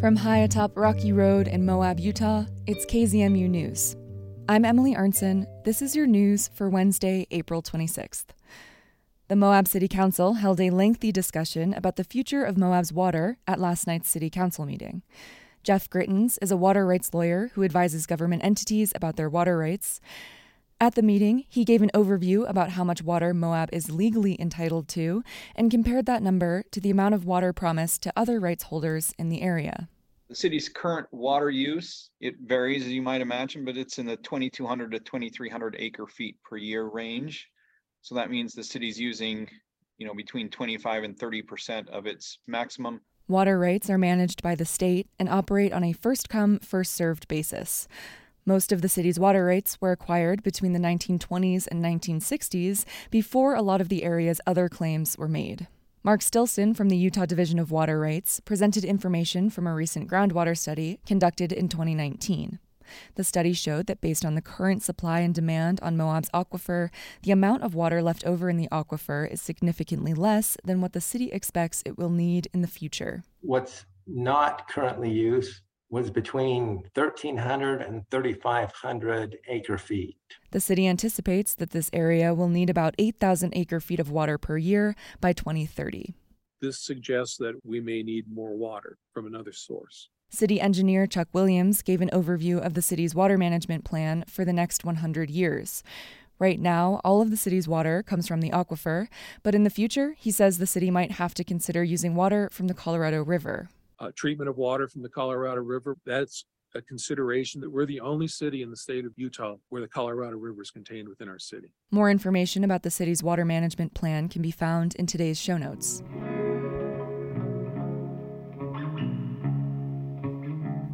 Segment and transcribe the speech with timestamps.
[0.00, 3.96] From high atop Rocky Road in Moab, Utah, it's KZMU News.
[4.48, 5.44] I'm Emily Arnson.
[5.64, 8.24] This is your news for Wednesday, April 26th.
[9.28, 13.60] The Moab City Council held a lengthy discussion about the future of Moab's water at
[13.60, 15.02] last night's City Council meeting.
[15.62, 20.00] Jeff Grittens is a water rights lawyer who advises government entities about their water rights.
[20.82, 24.88] At the meeting, he gave an overview about how much water Moab is legally entitled
[24.88, 25.22] to
[25.54, 29.28] and compared that number to the amount of water promised to other rights holders in
[29.28, 29.90] the area.
[30.30, 34.16] The city's current water use, it varies as you might imagine, but it's in the
[34.16, 37.46] 2,200 to 2,300 acre feet per year range.
[38.00, 39.50] So that means the city's using,
[39.98, 43.02] you know, between 25 and 30% of its maximum.
[43.28, 47.28] Water rights are managed by the state and operate on a first come, first served
[47.28, 47.86] basis.
[48.46, 53.62] Most of the city's water rights were acquired between the 1920s and 1960s before a
[53.62, 55.68] lot of the area's other claims were made.
[56.02, 60.56] Mark Stilson from the Utah Division of Water Rights presented information from a recent groundwater
[60.56, 62.58] study conducted in 2019.
[63.16, 66.88] The study showed that based on the current supply and demand on Moab's aquifer,
[67.22, 71.00] the amount of water left over in the aquifer is significantly less than what the
[71.02, 73.22] city expects it will need in the future.
[73.42, 80.16] What's not currently used was between 1,300 and 3,500 acre feet.
[80.52, 84.56] The city anticipates that this area will need about 8,000 acre feet of water per
[84.56, 86.14] year by 2030.
[86.62, 90.08] This suggests that we may need more water from another source.
[90.28, 94.52] City engineer Chuck Williams gave an overview of the city's water management plan for the
[94.52, 95.82] next 100 years.
[96.38, 99.08] Right now, all of the city's water comes from the aquifer,
[99.42, 102.68] but in the future, he says the city might have to consider using water from
[102.68, 103.68] the Colorado River
[104.00, 105.96] uh, treatment of water from the Colorado River.
[106.04, 109.88] That's a consideration that we're the only city in the state of Utah where the
[109.88, 111.72] Colorado River is contained within our city.
[111.90, 116.02] More information about the city's water management plan can be found in today's show notes.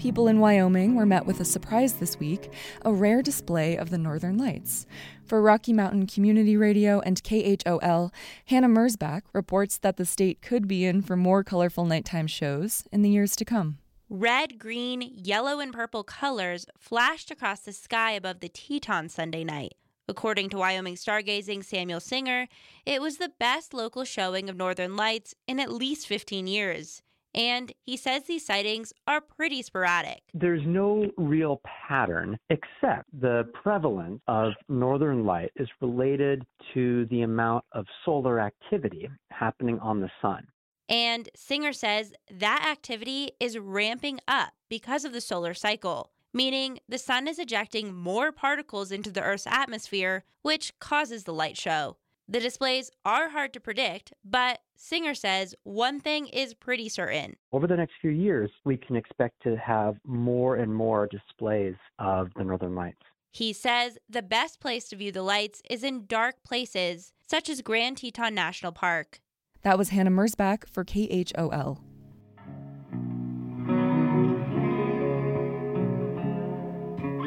[0.00, 3.98] People in Wyoming were met with a surprise this week a rare display of the
[3.98, 4.86] Northern Lights.
[5.26, 8.10] For Rocky Mountain Community Radio and KHOL,
[8.46, 13.02] Hannah Mersbach reports that the state could be in for more colorful nighttime shows in
[13.02, 13.76] the years to come.
[14.08, 19.74] Red, green, yellow, and purple colors flashed across the sky above the Teton Sunday night.
[20.08, 22.48] According to Wyoming stargazing Samuel Singer,
[22.86, 27.02] it was the best local showing of Northern Lights in at least 15 years.
[27.34, 30.22] And he says these sightings are pretty sporadic.
[30.34, 37.64] There's no real pattern, except the prevalence of northern light is related to the amount
[37.72, 40.46] of solar activity happening on the sun.
[40.88, 46.98] And Singer says that activity is ramping up because of the solar cycle, meaning the
[46.98, 51.96] sun is ejecting more particles into the Earth's atmosphere, which causes the light show.
[52.30, 57.34] The displays are hard to predict, but Singer says one thing is pretty certain.
[57.50, 62.28] Over the next few years, we can expect to have more and more displays of
[62.36, 63.02] the Northern Lights.
[63.32, 67.62] He says the best place to view the lights is in dark places, such as
[67.62, 69.20] Grand Teton National Park.
[69.62, 71.80] That was Hannah Mersbach for KHOL.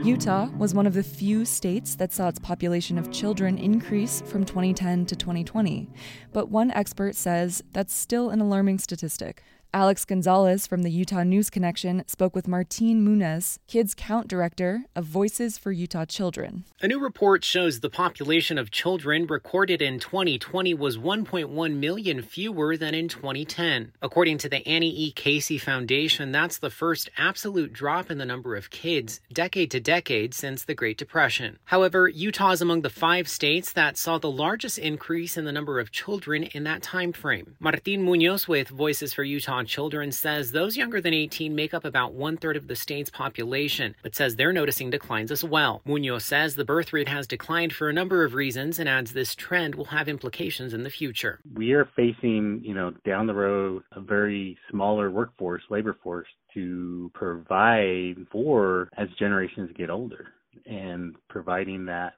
[0.03, 4.43] Utah was one of the few states that saw its population of children increase from
[4.43, 5.89] 2010 to 2020.
[6.33, 9.43] But one expert says that's still an alarming statistic.
[9.75, 15.05] Alex Gonzalez from the Utah News Connection spoke with Martin Munoz, Kids Count Director of
[15.05, 16.65] Voices for Utah Children.
[16.83, 22.77] A new report shows the population of children recorded in 2020 was 1.1 million fewer
[22.77, 23.93] than in 2010.
[23.99, 25.11] According to the Annie E.
[25.11, 30.35] Casey Foundation, that's the first absolute drop in the number of kids decade to decade
[30.35, 31.57] since the Great Depression.
[31.65, 35.79] However, Utah is among the five states that saw the largest increase in the number
[35.79, 37.55] of children in that time frame.
[37.59, 41.85] Martin Munoz with Voices for Utah on Children says those younger than 18 make up
[41.85, 45.81] about one third of the state's population, but says they're noticing declines as well.
[45.85, 49.33] Munoz says the birth rate has declined for a number of reasons and adds this
[49.33, 51.39] trend will have implications in the future.
[51.55, 57.09] We are facing, you know, down the road a very smaller workforce, labor force to
[57.13, 60.27] provide for as generations get older
[60.65, 62.15] and providing that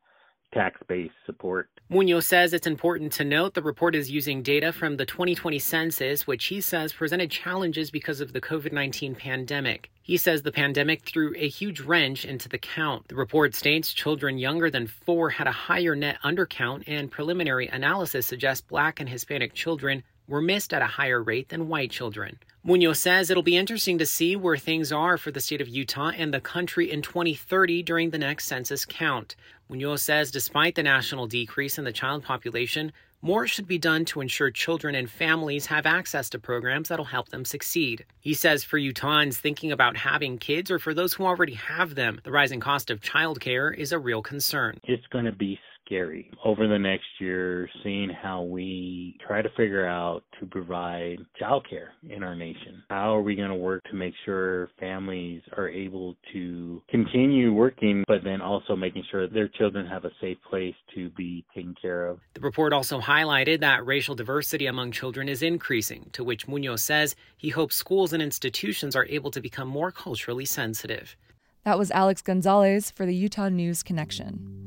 [0.56, 1.70] tax based support.
[1.90, 6.26] Munoz says it's important to note the report is using data from the 2020 census,
[6.26, 9.92] which he says presented challenges because of the COVID 19 pandemic.
[10.06, 13.08] He says the pandemic threw a huge wrench into the count.
[13.08, 18.28] The report states children younger than four had a higher net undercount, and preliminary analysis
[18.28, 22.38] suggests black and Hispanic children were missed at a higher rate than white children.
[22.64, 26.12] Munoz says it'll be interesting to see where things are for the state of Utah
[26.16, 29.36] and the country in 2030 during the next census count.
[29.70, 32.94] Munoz says despite the national decrease in the child population,
[33.26, 37.30] more should be done to ensure children and families have access to programs that'll help
[37.30, 38.06] them succeed.
[38.20, 42.22] He says for Utahns thinking about having kids or for those who already have them,
[42.24, 44.78] the rising cost of childcare is a real concern.
[44.84, 49.86] It's going to be scary over the next year, seeing how we try to figure
[49.86, 52.84] out to provide childcare in our nation.
[52.90, 58.04] How are we going to work to make sure families are able to continue working,
[58.08, 62.08] but then also making sure their children have a safe place to be taken care
[62.08, 62.20] of?
[62.34, 67.16] The report also highlighted that racial diversity among children is increasing, to which Munoz says
[67.38, 71.16] he hopes schools and institutions are able to become more culturally sensitive.
[71.64, 74.65] That was Alex Gonzalez for the Utah News Connection.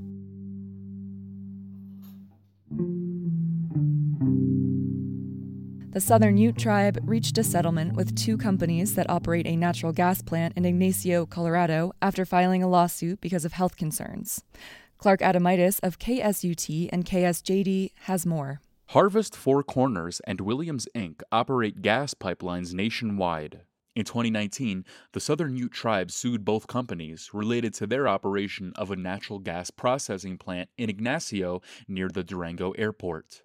[5.99, 10.23] The Southern Ute tribe reached a settlement with two companies that operate a natural gas
[10.23, 14.45] plant in Ignacio, Colorado, after filing a lawsuit because of health concerns.
[14.99, 18.61] Clark Adomaitis of KSUT and KSJD has more.
[18.91, 21.21] Harvest Four Corners and Williams Inc.
[21.33, 23.63] operate gas pipelines nationwide.
[23.97, 24.85] In 2019,
[25.15, 29.73] the Southern Ute tribe sued both companies related to their operation of a natural gas
[29.73, 33.43] processing plant in Ignacio near the Durango airport.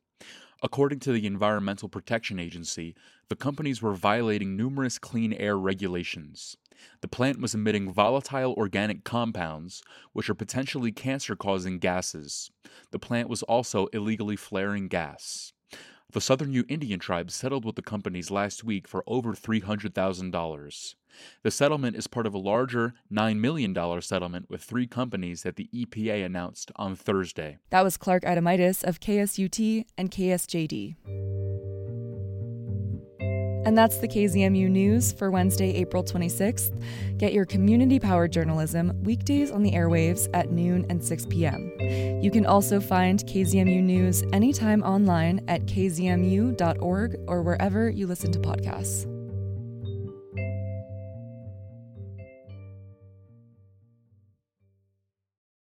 [0.65, 2.95] According to the Environmental Protection Agency,
[3.27, 6.55] the companies were violating numerous clean air regulations.
[7.01, 9.83] The plant was emitting volatile organic compounds,
[10.13, 12.49] which are potentially cancer causing gases.
[12.91, 15.51] The plant was also illegally flaring gas.
[16.13, 20.95] The Southern Ute Indian tribe settled with the companies last week for over $300,000.
[21.41, 25.69] The settlement is part of a larger $9 million settlement with three companies that the
[25.73, 27.57] EPA announced on Thursday.
[27.71, 31.32] That was Clark Adomaitis of KSUT and KSJD.
[33.65, 36.71] And that's the KZMU News for Wednesday, April 26th.
[37.17, 41.71] Get your community powered journalism weekdays on the airwaves at noon and 6 p.m.
[42.21, 48.39] You can also find KZMU News anytime online at kzmu.org or wherever you listen to
[48.39, 49.12] podcasts.